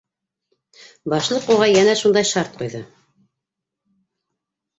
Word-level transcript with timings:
Башлыҡ 1.13 1.45
уға 1.55 1.67
йәнә 1.73 1.93
шундай 2.01 2.27
шарт 2.31 2.57
ҡуйҙы: 2.63 2.83